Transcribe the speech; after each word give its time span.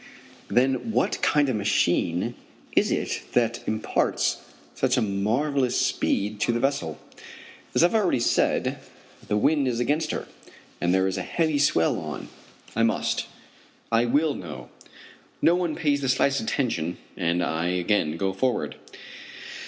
Then, 0.47 0.89
what 0.91 1.21
kind 1.21 1.47
of 1.47 1.53
a 1.53 1.57
machine 1.59 2.33
is 2.75 2.91
it 2.91 3.21
that 3.33 3.59
imparts 3.67 4.37
such 4.73 4.97
a 4.97 4.99
marvellous 5.03 5.79
speed 5.79 6.39
to 6.39 6.51
the 6.51 6.59
vessel? 6.59 6.97
As 7.75 7.83
I 7.83 7.87
have 7.89 7.93
already 7.93 8.19
said, 8.19 8.79
the 9.27 9.37
wind 9.37 9.67
is 9.67 9.79
against 9.79 10.09
her, 10.09 10.27
and 10.81 10.91
there 10.91 11.05
is 11.05 11.19
a 11.19 11.21
heavy 11.21 11.59
swell 11.59 11.99
on. 11.99 12.29
I 12.75 12.81
must 12.81 13.27
I 13.91 14.05
will 14.05 14.33
know. 14.33 14.69
No 15.39 15.53
one 15.53 15.75
pays 15.75 16.01
the 16.01 16.09
slightest 16.09 16.41
attention, 16.41 16.97
and 17.15 17.43
I 17.43 17.67
again 17.67 18.17
go 18.17 18.33
forward. 18.33 18.77